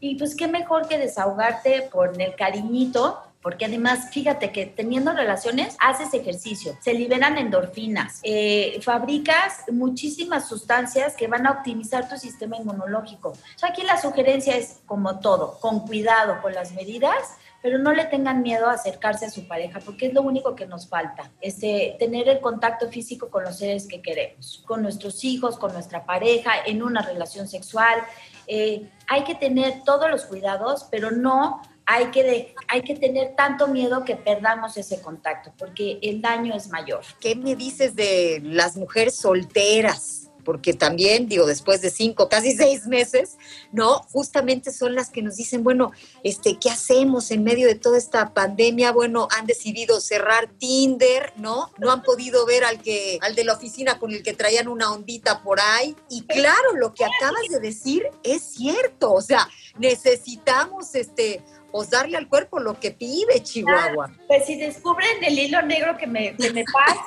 y 0.00 0.16
pues 0.16 0.34
qué 0.34 0.48
mejor 0.48 0.88
que 0.88 0.98
desahogarte 0.98 1.88
por 1.92 2.20
el 2.20 2.34
cariñito, 2.34 3.20
porque 3.40 3.66
además 3.66 4.10
fíjate 4.10 4.50
que 4.50 4.66
teniendo 4.66 5.12
relaciones 5.12 5.76
haces 5.78 6.12
ejercicio, 6.12 6.76
se 6.80 6.92
liberan 6.92 7.38
endorfinas, 7.38 8.18
eh, 8.24 8.80
fabricas 8.82 9.62
muchísimas 9.70 10.48
sustancias 10.48 11.14
que 11.14 11.28
van 11.28 11.46
a 11.46 11.52
optimizar 11.52 12.08
tu 12.08 12.16
sistema 12.16 12.56
inmunológico. 12.56 13.28
O 13.28 13.58
sea, 13.58 13.68
aquí 13.68 13.82
la 13.82 14.00
sugerencia 14.00 14.56
es 14.56 14.80
como 14.86 15.20
todo, 15.20 15.60
con 15.60 15.86
cuidado, 15.86 16.42
con 16.42 16.52
las 16.52 16.72
medidas, 16.72 17.36
pero 17.62 17.78
no 17.78 17.92
le 17.92 18.04
tengan 18.06 18.42
miedo 18.42 18.66
a 18.66 18.72
acercarse 18.72 19.26
a 19.26 19.30
su 19.30 19.46
pareja, 19.46 19.80
porque 19.80 20.06
es 20.06 20.12
lo 20.12 20.22
único 20.22 20.56
que 20.56 20.66
nos 20.66 20.88
falta, 20.88 21.30
este, 21.40 21.96
tener 21.98 22.28
el 22.28 22.40
contacto 22.40 22.88
físico 22.88 23.30
con 23.30 23.44
los 23.44 23.58
seres 23.58 23.86
que 23.86 24.02
queremos, 24.02 24.62
con 24.66 24.82
nuestros 24.82 25.22
hijos, 25.24 25.56
con 25.56 25.72
nuestra 25.72 26.04
pareja, 26.04 26.52
en 26.66 26.82
una 26.82 27.02
relación 27.02 27.46
sexual. 27.46 28.02
Eh, 28.48 28.90
hay 29.06 29.22
que 29.22 29.36
tener 29.36 29.82
todos 29.84 30.10
los 30.10 30.24
cuidados, 30.24 30.88
pero 30.90 31.12
no 31.12 31.62
hay 31.86 32.06
que, 32.06 32.54
hay 32.68 32.82
que 32.82 32.96
tener 32.96 33.34
tanto 33.36 33.68
miedo 33.68 34.04
que 34.04 34.16
perdamos 34.16 34.76
ese 34.76 35.00
contacto, 35.00 35.52
porque 35.56 35.98
el 36.02 36.20
daño 36.20 36.54
es 36.54 36.68
mayor. 36.68 37.02
¿Qué 37.20 37.36
me 37.36 37.54
dices 37.54 37.94
de 37.94 38.40
las 38.42 38.76
mujeres 38.76 39.16
solteras? 39.16 40.21
Porque 40.44 40.74
también, 40.74 41.28
digo, 41.28 41.46
después 41.46 41.80
de 41.80 41.90
cinco, 41.90 42.28
casi 42.28 42.56
seis 42.56 42.86
meses, 42.86 43.36
¿no? 43.72 44.02
Justamente 44.12 44.72
son 44.72 44.94
las 44.94 45.10
que 45.10 45.22
nos 45.22 45.36
dicen, 45.36 45.64
bueno, 45.64 45.92
este, 46.24 46.58
¿qué 46.58 46.70
hacemos 46.70 47.30
en 47.30 47.44
medio 47.44 47.66
de 47.66 47.74
toda 47.74 47.98
esta 47.98 48.34
pandemia? 48.34 48.92
Bueno, 48.92 49.28
han 49.30 49.46
decidido 49.46 50.00
cerrar 50.00 50.50
Tinder, 50.58 51.32
¿no? 51.36 51.70
No 51.78 51.90
han 51.90 52.02
podido 52.02 52.44
ver 52.46 52.64
al 52.64 52.82
que, 52.82 53.18
al 53.22 53.34
de 53.34 53.44
la 53.44 53.54
oficina 53.54 53.98
con 53.98 54.12
el 54.12 54.22
que 54.22 54.32
traían 54.32 54.68
una 54.68 54.92
ondita 54.92 55.42
por 55.42 55.60
ahí. 55.60 55.96
Y 56.08 56.22
claro, 56.22 56.76
lo 56.76 56.94
que 56.94 57.04
acabas 57.04 57.48
de 57.50 57.60
decir 57.60 58.04
es 58.22 58.42
cierto, 58.42 59.12
o 59.12 59.20
sea, 59.20 59.48
necesitamos 59.78 60.94
este 60.94 61.42
pues 61.72 61.88
darle 61.88 62.18
al 62.18 62.28
cuerpo 62.28 62.60
lo 62.60 62.78
que 62.78 62.90
pide 62.90 63.42
Chihuahua. 63.42 64.10
Pues 64.28 64.44
si 64.44 64.56
descubren 64.56 65.24
el 65.24 65.38
hilo 65.38 65.62
negro 65.62 65.96
que 65.96 66.06
me, 66.06 66.36
que 66.36 66.52
me 66.52 66.64
pase, 66.64 67.00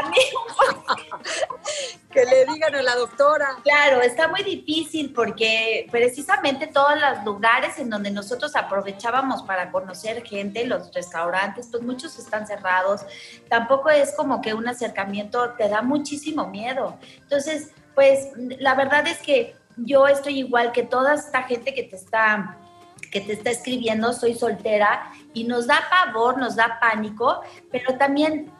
a 0.00 0.08
mí 0.08 0.16
que 2.12 2.24
le 2.24 2.46
digan 2.46 2.74
a 2.76 2.82
la 2.82 2.94
doctora. 2.94 3.56
Claro, 3.64 4.00
está 4.00 4.28
muy 4.28 4.44
difícil 4.44 5.12
porque 5.12 5.88
precisamente 5.90 6.68
todos 6.68 6.94
los 7.00 7.24
lugares 7.24 7.78
en 7.78 7.90
donde 7.90 8.12
nosotros 8.12 8.54
aprovechábamos 8.54 9.42
para 9.42 9.72
conocer 9.72 10.22
gente, 10.24 10.64
los 10.64 10.94
restaurantes, 10.94 11.66
pues 11.70 11.82
muchos 11.82 12.16
están 12.16 12.46
cerrados. 12.46 13.04
Tampoco 13.48 13.90
es 13.90 14.14
como 14.14 14.40
que 14.40 14.54
un 14.54 14.68
acercamiento 14.68 15.50
te 15.58 15.68
da 15.68 15.82
muchísimo 15.82 16.46
miedo. 16.46 16.96
Entonces, 17.22 17.72
pues 17.96 18.28
la 18.36 18.76
verdad 18.76 19.08
es 19.08 19.18
que 19.18 19.56
yo 19.76 20.06
estoy 20.06 20.38
igual 20.38 20.70
que 20.70 20.84
toda 20.84 21.14
esta 21.14 21.42
gente 21.42 21.74
que 21.74 21.82
te 21.82 21.96
está 21.96 22.58
que 23.06 23.20
te 23.20 23.32
está 23.32 23.50
escribiendo, 23.50 24.12
soy 24.12 24.34
soltera, 24.34 25.12
y 25.32 25.44
nos 25.44 25.66
da 25.66 25.80
pavor, 25.90 26.38
nos 26.38 26.56
da 26.56 26.78
pánico, 26.80 27.40
pero 27.70 27.96
también 27.96 28.50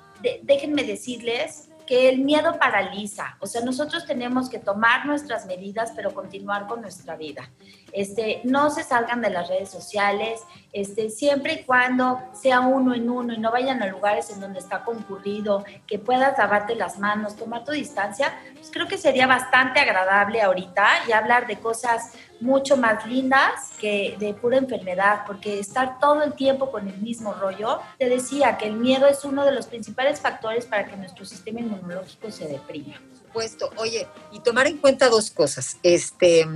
déjenme 0.43 0.85
decirles 0.85 1.69
que 1.87 2.09
el 2.09 2.21
miedo 2.21 2.59
paraliza, 2.59 3.37
o 3.41 3.47
sea, 3.47 3.61
nosotros 3.61 4.07
tenemos 4.07 4.49
que 4.49 4.59
tomar 4.59 5.05
nuestras 5.05 5.45
medidas, 5.47 5.93
pero 5.95 6.15
continuar 6.15 6.67
con 6.67 6.81
nuestra 6.81 7.15
vida. 7.17 7.51
Este, 7.95 8.41
no 8.43 8.71
se 8.71 8.83
salgan 8.83 9.21
de 9.21 9.31
las 9.31 9.49
redes 9.49 9.71
sociales, 9.71 10.43
este, 10.73 11.11
siempre 11.11 11.53
y 11.53 11.63
cuando 11.63 12.21
sea 12.33 12.59
uno 12.59 12.93
en 12.93 13.09
uno 13.09 13.33
y 13.33 13.39
no 13.39 13.53
vayan 13.53 13.85
a 13.85 13.87
lugares 13.87 14.31
en 14.31 14.41
donde 14.41 14.59
está 14.59 14.83
concurrido, 14.83 15.65
que 15.87 16.01
puedas 16.01 16.37
lavarte 16.37 16.75
las 16.75 16.99
manos, 16.99 17.37
tomar 17.37 17.65
tu 17.65 17.71
distancia, 17.71 18.37
pues 18.55 18.71
creo 18.73 18.89
que 18.89 18.99
sería 18.99 19.29
bastante 19.29 19.79
agradable 19.79 20.43
ahorita 20.43 20.89
y 21.07 21.13
hablar 21.13 21.47
de 21.47 21.61
cosas 21.61 22.15
mucho 22.41 22.77
más 22.77 23.07
lindas 23.07 23.71
que 23.81 24.17
de 24.19 24.35
pura 24.35 24.59
enfermedad, 24.59 25.21
porque 25.25 25.61
estar 25.61 26.01
todo 26.01 26.25
el 26.25 26.33
tiempo 26.33 26.73
con 26.73 26.89
el 26.89 26.99
mismo 26.99 27.33
rollo, 27.33 27.79
te 27.97 28.09
decía 28.09 28.59
que 28.59 28.67
el 28.67 28.75
miedo 28.75 29.07
es 29.07 29.25
uno 29.25 29.45
de 29.45 29.53
los 29.53 29.69
principales 29.69 30.21
factores 30.21 30.67
para 30.67 30.87
que 30.87 30.97
nuestro 30.97 31.25
sistema 31.25 31.61
inmunológico 31.61 32.29
se 32.33 32.49
deprima 32.49 32.97
supuesto. 33.35 33.71
Oye, 33.77 34.07
y 34.31 34.41
tomar 34.41 34.69
en 34.69 34.79
cuenta 34.79 35.09
dos 35.09 35.31
cosas. 35.31 35.79
Este, 35.83 36.47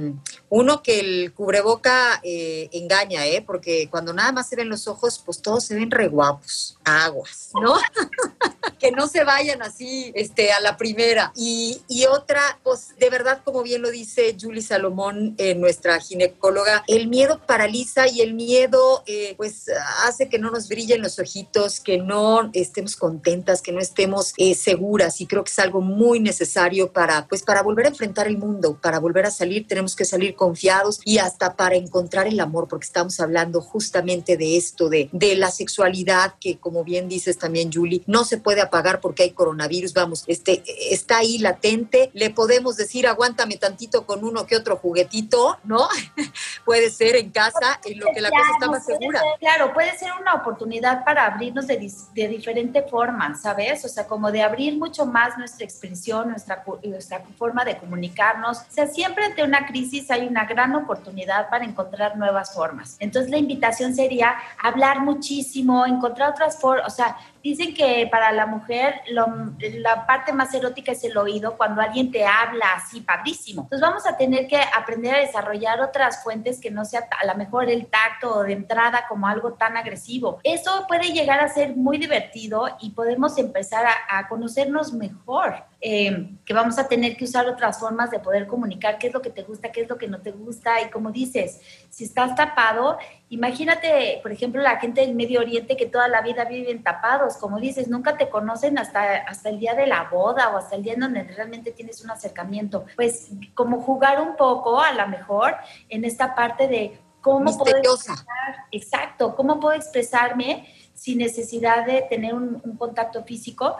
uno, 0.48 0.82
que 0.82 1.00
el 1.00 1.32
cubreboca 1.32 2.20
eh, 2.22 2.68
engaña, 2.72 3.26
¿eh? 3.26 3.42
Porque 3.44 3.88
cuando 3.90 4.12
nada 4.12 4.30
más 4.30 4.48
se 4.48 4.56
ven 4.56 4.68
los 4.68 4.86
ojos, 4.86 5.20
pues 5.24 5.42
todos 5.42 5.64
se 5.64 5.74
ven 5.74 5.90
re 5.90 6.08
guapos. 6.08 6.78
Aguas, 6.84 7.50
¿no? 7.60 7.74
que 8.78 8.90
no 8.92 9.08
se 9.08 9.24
vayan 9.24 9.62
así 9.62 10.12
este, 10.14 10.52
a 10.52 10.60
la 10.60 10.76
primera. 10.76 11.32
Y, 11.34 11.82
y, 11.88 12.06
otra, 12.06 12.58
pues 12.62 12.94
de 12.98 13.10
verdad, 13.10 13.40
como 13.44 13.62
bien 13.62 13.82
lo 13.82 13.90
dice 13.90 14.36
Julie 14.40 14.62
Salomón, 14.62 15.34
eh, 15.38 15.54
nuestra 15.54 16.00
ginecóloga, 16.00 16.84
el 16.86 17.08
miedo 17.08 17.40
paraliza 17.46 18.08
y 18.08 18.20
el 18.20 18.34
miedo, 18.34 19.02
eh, 19.06 19.34
pues, 19.36 19.66
hace 20.04 20.28
que 20.28 20.38
no 20.38 20.50
nos 20.50 20.68
brillen 20.68 21.02
los 21.02 21.18
ojitos, 21.18 21.80
que 21.80 21.98
no 21.98 22.50
estemos 22.52 22.96
contentas, 22.96 23.62
que 23.62 23.72
no 23.72 23.80
estemos 23.80 24.34
seguras. 24.56 25.20
Y 25.20 25.26
creo 25.26 25.44
que 25.44 25.50
es 25.50 25.58
algo 25.58 25.80
muy 25.80 26.20
necesario 26.20 26.92
para, 26.92 27.26
pues, 27.28 27.42
para 27.42 27.62
volver 27.62 27.86
a 27.86 27.90
enfrentar 27.90 28.26
el 28.26 28.38
mundo, 28.38 28.78
para 28.80 28.98
volver 28.98 29.26
a 29.26 29.30
salir, 29.30 29.66
tenemos 29.66 29.96
que 29.96 30.04
salir 30.04 30.34
confiados 30.34 31.00
y 31.04 31.18
hasta 31.18 31.56
para 31.56 31.76
encontrar 31.76 32.26
el 32.26 32.40
amor, 32.40 32.68
porque 32.68 32.86
estamos 32.86 33.20
hablando 33.20 33.60
justamente 33.60 34.36
de 34.36 34.56
esto, 34.56 34.88
de, 34.88 35.08
de 35.12 35.36
la 35.36 35.50
sexualidad, 35.50 36.34
que 36.40 36.58
como 36.58 36.84
bien 36.84 37.08
dices 37.08 37.38
también, 37.38 37.70
Julie, 37.72 38.02
no 38.06 38.24
se 38.24 38.38
puede 38.38 38.57
apagar 38.60 39.00
porque 39.00 39.22
hay 39.22 39.30
coronavirus, 39.30 39.94
vamos, 39.94 40.24
este, 40.26 40.62
está 40.92 41.18
ahí 41.18 41.38
latente, 41.38 42.10
le 42.12 42.30
podemos 42.30 42.76
decir, 42.76 43.06
aguántame 43.06 43.56
tantito 43.56 44.04
con 44.06 44.24
uno 44.24 44.46
que 44.46 44.56
otro 44.56 44.76
juguetito, 44.76 45.58
¿no? 45.64 45.88
puede 46.64 46.90
ser 46.90 47.16
en 47.16 47.30
casa, 47.30 47.80
en 47.84 48.00
lo 48.00 48.06
que 48.12 48.20
la 48.20 48.30
cosa 48.30 48.50
está 48.52 48.70
más 48.70 48.84
segura. 48.84 49.22
claro, 49.38 49.72
puede 49.72 49.96
ser 49.96 50.10
una 50.20 50.34
oportunidad 50.34 51.04
para 51.04 51.26
abrirnos 51.26 51.66
de, 51.66 51.90
de 52.14 52.28
diferente 52.28 52.82
forma, 52.82 53.34
¿sabes? 53.36 53.84
O 53.84 53.88
sea, 53.88 54.06
como 54.06 54.30
de 54.30 54.42
abrir 54.42 54.76
mucho 54.76 55.06
más 55.06 55.38
nuestra 55.38 55.64
expresión, 55.64 56.30
nuestra 56.30 56.58
nuestra, 56.82 57.22
forma 57.36 57.64
de 57.64 57.78
comunicarnos. 57.78 58.58
O 58.58 58.70
sea, 58.70 58.86
siempre 58.86 59.24
ante 59.24 59.42
una 59.42 59.66
crisis 59.66 60.10
hay 60.10 60.26
una 60.26 60.44
gran 60.44 60.74
oportunidad 60.74 61.48
para 61.48 61.64
encontrar 61.64 62.16
nuevas 62.16 62.54
formas. 62.54 62.96
Entonces 62.98 63.30
la 63.30 63.38
invitación 63.38 63.94
sería 63.94 64.34
hablar 64.62 65.00
muchísimo, 65.00 65.86
encontrar 65.86 66.30
otras 66.30 66.60
formas, 66.60 66.86
o 66.86 66.94
sea, 66.94 67.16
Dicen 67.42 67.74
que 67.74 68.08
para 68.10 68.32
la 68.32 68.46
mujer 68.46 69.02
la 69.08 70.06
parte 70.06 70.32
más 70.32 70.52
erótica 70.54 70.92
es 70.92 71.04
el 71.04 71.16
oído 71.16 71.56
cuando 71.56 71.80
alguien 71.80 72.10
te 72.10 72.26
habla 72.26 72.74
así, 72.74 73.00
padrísimo. 73.00 73.62
Entonces 73.62 73.80
vamos 73.80 74.06
a 74.06 74.16
tener 74.16 74.46
que 74.46 74.58
aprender 74.58 75.14
a 75.14 75.18
desarrollar 75.18 75.80
otras 75.80 76.22
fuentes 76.22 76.60
que 76.60 76.70
no 76.70 76.84
sea 76.84 77.08
a 77.20 77.26
lo 77.26 77.34
mejor 77.36 77.70
el 77.70 77.86
tacto 77.86 78.42
de 78.42 78.52
entrada 78.52 79.06
como 79.08 79.26
algo 79.26 79.54
tan 79.54 79.76
agresivo. 79.76 80.40
Eso 80.42 80.86
puede 80.88 81.12
llegar 81.12 81.40
a 81.40 81.48
ser 81.48 81.76
muy 81.76 81.98
divertido 81.98 82.68
y 82.80 82.90
podemos 82.90 83.38
empezar 83.38 83.86
a 84.08 84.28
conocernos 84.28 84.92
mejor. 84.92 85.64
Eh, 85.80 86.30
que 86.44 86.54
vamos 86.54 86.76
a 86.76 86.88
tener 86.88 87.16
que 87.16 87.24
usar 87.24 87.46
otras 87.46 87.78
formas 87.78 88.10
de 88.10 88.18
poder 88.18 88.48
comunicar 88.48 88.98
qué 88.98 89.06
es 89.06 89.14
lo 89.14 89.22
que 89.22 89.30
te 89.30 89.44
gusta, 89.44 89.70
qué 89.70 89.82
es 89.82 89.88
lo 89.88 89.96
que 89.96 90.08
no 90.08 90.20
te 90.20 90.32
gusta. 90.32 90.82
Y 90.82 90.90
como 90.90 91.12
dices, 91.12 91.60
si 91.88 92.02
estás 92.02 92.34
tapado, 92.34 92.98
imagínate, 93.28 94.18
por 94.20 94.32
ejemplo, 94.32 94.60
la 94.60 94.80
gente 94.80 95.02
del 95.02 95.14
Medio 95.14 95.38
Oriente 95.38 95.76
que 95.76 95.86
toda 95.86 96.08
la 96.08 96.20
vida 96.20 96.46
viven 96.46 96.82
tapados, 96.82 97.36
como 97.36 97.60
dices, 97.60 97.86
nunca 97.86 98.16
te 98.16 98.28
conocen 98.28 98.76
hasta, 98.76 99.18
hasta 99.18 99.50
el 99.50 99.60
día 99.60 99.74
de 99.74 99.86
la 99.86 100.08
boda 100.10 100.48
o 100.52 100.56
hasta 100.56 100.74
el 100.74 100.82
día 100.82 100.94
en 100.94 101.00
donde 101.00 101.22
realmente 101.22 101.70
tienes 101.70 102.02
un 102.02 102.10
acercamiento. 102.10 102.84
Pues 102.96 103.30
como 103.54 103.80
jugar 103.80 104.20
un 104.20 104.34
poco 104.34 104.80
a 104.80 104.92
lo 104.92 105.06
mejor 105.06 105.54
en 105.88 106.04
esta 106.04 106.34
parte 106.34 106.66
de 106.66 106.98
cómo 107.20 107.56
puedo 107.56 107.76
expresar, 107.76 108.26
exacto, 108.72 109.36
cómo 109.36 109.60
puedo 109.60 109.76
expresarme 109.76 110.74
sin 110.94 111.18
necesidad 111.18 111.86
de 111.86 112.02
tener 112.02 112.34
un, 112.34 112.60
un 112.64 112.76
contacto 112.76 113.22
físico 113.22 113.76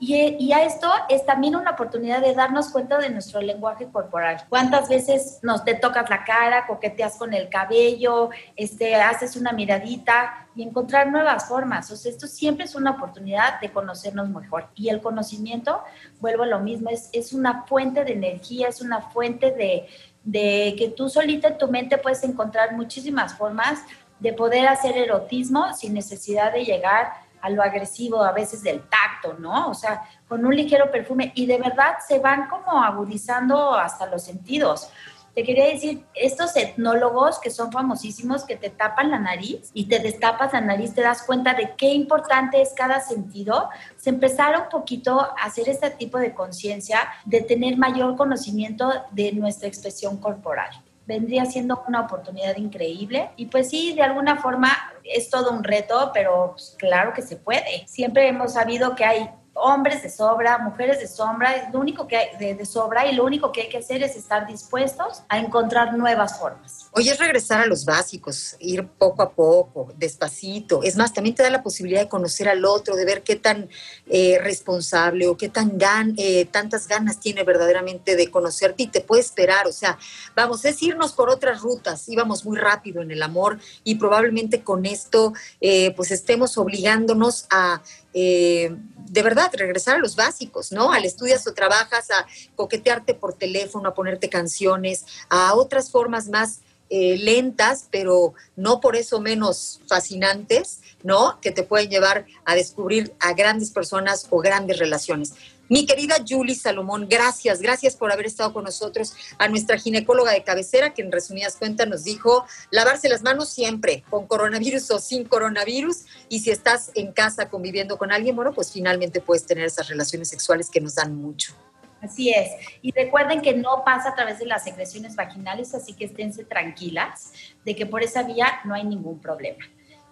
y, 0.00 0.52
a 0.52 0.62
esto 0.64 0.88
es 1.08 1.26
también 1.26 1.56
una 1.56 1.72
oportunidad 1.72 2.20
de 2.20 2.32
darnos 2.32 2.68
cuenta 2.68 2.98
de 2.98 3.10
nuestro 3.10 3.40
lenguaje 3.40 3.88
corporal. 3.88 4.44
¿Cuántas 4.48 4.88
veces 4.88 5.40
nos 5.42 5.64
te 5.64 5.74
tocas 5.74 6.08
la 6.08 6.24
cara, 6.24 6.68
coqueteas 6.68 7.16
con 7.16 7.34
el 7.34 7.48
cabello, 7.48 8.30
este, 8.54 8.94
haces 8.94 9.34
una 9.34 9.50
miradita 9.50 10.46
y 10.54 10.62
encontrar 10.62 11.10
nuevas 11.10 11.48
formas? 11.48 11.90
O 11.90 11.94
esto 11.94 12.28
siempre 12.28 12.66
es 12.66 12.76
una 12.76 12.92
oportunidad 12.92 13.60
de 13.60 13.72
conocernos 13.72 14.28
mejor. 14.28 14.68
Y 14.76 14.88
el 14.88 15.00
conocimiento, 15.00 15.82
vuelvo 16.20 16.44
a 16.44 16.46
lo 16.46 16.60
mismo, 16.60 16.90
es, 16.90 17.10
es 17.12 17.32
una 17.32 17.64
fuente 17.64 18.04
de 18.04 18.12
energía, 18.12 18.68
es 18.68 18.80
una 18.80 19.00
fuente 19.00 19.50
de, 19.50 19.88
de 20.22 20.76
que 20.78 20.90
tú 20.90 21.08
solita 21.08 21.48
en 21.48 21.58
tu 21.58 21.66
mente 21.66 21.98
puedes 21.98 22.22
encontrar 22.22 22.72
muchísimas 22.72 23.34
formas 23.36 23.80
de 24.20 24.32
poder 24.32 24.68
hacer 24.68 24.96
erotismo 24.96 25.72
sin 25.74 25.94
necesidad 25.94 26.52
de 26.52 26.64
llegar 26.64 27.12
a 27.40 27.50
lo 27.50 27.62
agresivo 27.62 28.22
a 28.22 28.32
veces 28.32 28.62
del 28.62 28.82
tacto, 28.88 29.34
¿no? 29.38 29.68
O 29.68 29.74
sea, 29.74 30.02
con 30.26 30.44
un 30.44 30.54
ligero 30.54 30.90
perfume 30.90 31.32
y 31.34 31.46
de 31.46 31.58
verdad 31.58 31.96
se 32.06 32.18
van 32.18 32.48
como 32.48 32.82
agudizando 32.82 33.74
hasta 33.74 34.06
los 34.06 34.22
sentidos. 34.22 34.90
Te 35.34 35.44
quería 35.44 35.66
decir, 35.66 36.04
estos 36.14 36.56
etnólogos 36.56 37.38
que 37.38 37.50
son 37.50 37.70
famosísimos, 37.70 38.44
que 38.44 38.56
te 38.56 38.70
tapan 38.70 39.10
la 39.10 39.20
nariz 39.20 39.70
y 39.72 39.84
te 39.84 40.00
destapas 40.00 40.52
la 40.52 40.60
nariz, 40.60 40.94
te 40.94 41.02
das 41.02 41.22
cuenta 41.22 41.54
de 41.54 41.74
qué 41.76 41.92
importante 41.92 42.60
es 42.60 42.72
cada 42.74 43.00
sentido, 43.00 43.68
se 43.96 44.10
empezaron 44.10 44.62
un 44.62 44.68
poquito 44.68 45.20
a 45.20 45.44
hacer 45.44 45.68
este 45.68 45.90
tipo 45.90 46.18
de 46.18 46.34
conciencia, 46.34 47.08
de 47.24 47.42
tener 47.42 47.76
mayor 47.76 48.16
conocimiento 48.16 48.90
de 49.12 49.30
nuestra 49.32 49.68
expresión 49.68 50.16
corporal 50.16 50.70
vendría 51.08 51.46
siendo 51.46 51.82
una 51.88 52.02
oportunidad 52.02 52.56
increíble. 52.56 53.30
Y 53.36 53.46
pues 53.46 53.70
sí, 53.70 53.94
de 53.94 54.02
alguna 54.02 54.36
forma 54.36 54.70
es 55.02 55.30
todo 55.30 55.50
un 55.50 55.64
reto, 55.64 56.10
pero 56.12 56.52
pues, 56.52 56.76
claro 56.78 57.14
que 57.14 57.22
se 57.22 57.36
puede. 57.36 57.86
Siempre 57.86 58.28
hemos 58.28 58.52
sabido 58.52 58.94
que 58.94 59.06
hay 59.06 59.30
hombres 59.60 60.02
de 60.02 60.10
sobra, 60.10 60.58
mujeres 60.58 61.00
de 61.00 61.08
sombra, 61.08 61.70
lo 61.72 61.80
único 61.80 62.06
que 62.06 62.16
hay 62.16 62.54
de, 62.54 62.64
sobra 62.64 63.06
y 63.06 63.14
lo 63.14 63.24
único 63.24 63.52
que 63.52 63.62
hay 63.62 63.68
que 63.68 63.78
hacer 63.78 64.02
es 64.02 64.16
estar 64.16 64.46
dispuestos 64.46 65.22
a 65.28 65.38
encontrar 65.38 65.96
nuevas 65.96 66.38
formas. 66.38 66.88
Oye, 66.92 67.10
es 67.10 67.18
regresar 67.18 67.60
a 67.60 67.66
los 67.66 67.84
básicos, 67.84 68.56
ir 68.58 68.86
poco 68.86 69.22
a 69.22 69.30
poco, 69.30 69.92
despacito. 69.96 70.82
Es 70.82 70.96
más, 70.96 71.12
también 71.12 71.34
te 71.34 71.42
da 71.42 71.50
la 71.50 71.62
posibilidad 71.62 72.00
de 72.00 72.08
conocer 72.08 72.48
al 72.48 72.64
otro, 72.64 72.96
de 72.96 73.04
ver 73.04 73.22
qué 73.22 73.36
tan 73.36 73.68
eh, 74.06 74.38
responsable 74.42 75.28
o 75.28 75.36
qué 75.36 75.48
tan 75.48 75.78
gan, 75.78 76.14
eh, 76.16 76.46
tantas 76.46 76.88
ganas 76.88 77.20
tiene 77.20 77.44
verdaderamente 77.44 78.16
de 78.16 78.30
conocerte 78.30 78.84
y 78.84 78.86
te 78.88 79.00
puede 79.00 79.22
esperar. 79.22 79.66
O 79.66 79.72
sea, 79.72 79.98
vamos, 80.34 80.64
es 80.64 80.82
irnos 80.82 81.12
por 81.12 81.30
otras 81.30 81.60
rutas. 81.60 82.08
Íbamos 82.08 82.44
muy 82.44 82.56
rápido 82.56 83.02
en 83.02 83.10
el 83.10 83.22
amor 83.22 83.58
y 83.84 83.96
probablemente 83.96 84.62
con 84.62 84.86
esto, 84.86 85.32
eh, 85.60 85.92
pues 85.94 86.10
estemos 86.10 86.58
obligándonos 86.58 87.46
a 87.50 87.82
eh, 88.14 88.74
de 88.96 89.22
verdad, 89.22 89.50
regresar 89.54 89.96
a 89.96 89.98
los 89.98 90.16
básicos, 90.16 90.72
¿no? 90.72 90.92
Al 90.92 91.04
estudias 91.04 91.46
o 91.46 91.54
trabajas, 91.54 92.10
a 92.10 92.26
coquetearte 92.56 93.14
por 93.14 93.34
teléfono, 93.34 93.88
a 93.88 93.94
ponerte 93.94 94.28
canciones, 94.28 95.06
a 95.28 95.54
otras 95.54 95.90
formas 95.90 96.28
más 96.28 96.60
eh, 96.90 97.18
lentas, 97.18 97.88
pero 97.90 98.34
no 98.56 98.80
por 98.80 98.96
eso 98.96 99.20
menos 99.20 99.80
fascinantes, 99.86 100.80
¿no? 101.02 101.38
Que 101.40 101.50
te 101.50 101.62
pueden 101.62 101.90
llevar 101.90 102.26
a 102.44 102.54
descubrir 102.54 103.14
a 103.20 103.34
grandes 103.34 103.70
personas 103.70 104.26
o 104.30 104.38
grandes 104.38 104.78
relaciones. 104.78 105.34
Mi 105.70 105.84
querida 105.84 106.16
Julie 106.26 106.54
Salomón, 106.54 107.08
gracias, 107.10 107.60
gracias 107.60 107.94
por 107.94 108.10
haber 108.10 108.24
estado 108.24 108.54
con 108.54 108.64
nosotros. 108.64 109.12
A 109.36 109.48
nuestra 109.48 109.78
ginecóloga 109.78 110.32
de 110.32 110.42
cabecera, 110.42 110.94
que 110.94 111.02
en 111.02 111.12
resumidas 111.12 111.56
cuentas 111.56 111.86
nos 111.86 112.04
dijo 112.04 112.46
lavarse 112.70 113.10
las 113.10 113.22
manos 113.22 113.50
siempre, 113.50 114.02
con 114.08 114.26
coronavirus 114.26 114.90
o 114.92 114.98
sin 114.98 115.24
coronavirus. 115.24 116.06
Y 116.30 116.40
si 116.40 116.50
estás 116.50 116.90
en 116.94 117.12
casa 117.12 117.50
conviviendo 117.50 117.98
con 117.98 118.12
alguien, 118.12 118.34
bueno, 118.34 118.54
pues 118.54 118.72
finalmente 118.72 119.20
puedes 119.20 119.44
tener 119.44 119.66
esas 119.66 119.88
relaciones 119.88 120.30
sexuales 120.30 120.70
que 120.70 120.80
nos 120.80 120.94
dan 120.94 121.14
mucho. 121.14 121.52
Así 122.00 122.30
es. 122.30 122.52
Y 122.80 122.92
recuerden 122.92 123.42
que 123.42 123.54
no 123.54 123.82
pasa 123.84 124.10
a 124.10 124.14
través 124.14 124.38
de 124.38 124.46
las 124.46 124.64
secreciones 124.64 125.16
vaginales, 125.16 125.74
así 125.74 125.94
que 125.94 126.04
esténse 126.04 126.44
tranquilas 126.44 127.32
de 127.64 127.74
que 127.74 127.86
por 127.86 128.02
esa 128.02 128.22
vía 128.22 128.60
no 128.64 128.74
hay 128.74 128.84
ningún 128.84 129.18
problema. 129.18 129.64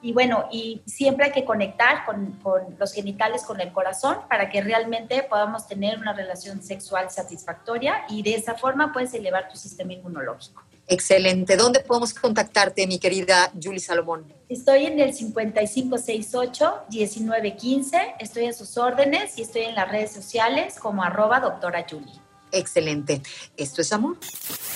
Y 0.03 0.13
bueno, 0.13 0.47
y 0.51 0.83
siempre 0.87 1.27
hay 1.27 1.33
que 1.33 1.45
conectar 1.45 2.05
con, 2.05 2.39
los 2.79 2.93
genitales 2.93 3.45
con 3.45 3.61
el 3.61 3.73
corazón 3.73 4.19
para 4.29 4.51
que 4.51 4.61
realmente 4.61 5.23
podamos 5.23 5.67
tener 5.67 5.99
una 5.99 6.13
relación 6.13 6.63
sexual 6.63 7.11
satisfactoria 7.11 8.05
y 8.09 8.23
de 8.23 8.35
esa 8.35 8.55
forma 8.55 8.93
puedes 8.93 9.15
elevar 9.15 9.49
tu 9.49 9.57
sistema 9.57 9.95
inmunológico. 9.95 10.63
Excelente. 10.89 11.57
¿Dónde 11.57 11.81
podemos 11.81 12.15
contactarte, 12.15 12.87
mi 12.87 12.99
querida 12.99 13.51
Julie 13.61 13.81
Salomón? 13.81 14.33
Estoy 14.49 14.87
en 14.87 15.01
el 15.01 15.13
5568-1915, 15.15 18.15
estoy 18.21 18.47
a 18.47 18.53
sus 18.53 18.79
órdenes 18.79 19.37
y 19.37 19.43
estoy 19.43 19.63
en 19.63 19.75
las 19.75 19.91
redes 19.91 20.13
sociales 20.13 20.77
como 20.79 21.03
arroba 21.03 21.41
doctora 21.41 21.85
Julie. 21.89 22.13
Excelente. 22.53 23.21
Esto 23.57 23.83
es 23.83 23.93
amor. 23.93 24.19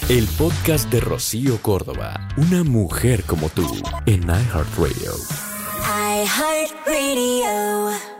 El 0.09 0.27
podcast 0.37 0.91
de 0.91 0.99
Rocío 1.01 1.63
Córdoba, 1.63 2.29
una 2.37 2.65
mujer 2.65 3.23
como 3.25 3.49
tú, 3.49 3.65
en 4.07 4.25
iHeartRadio. 4.25 5.13
iHeartRadio. 6.25 8.20